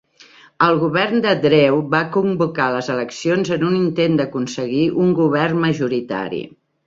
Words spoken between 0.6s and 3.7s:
El govern de Drew va convocar les eleccions en